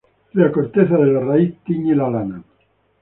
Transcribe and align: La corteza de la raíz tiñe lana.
La 0.33 0.51
corteza 0.51 0.97
de 0.97 1.05
la 1.05 1.19
raíz 1.19 1.59
tiñe 1.63 1.93
lana. 1.95 2.43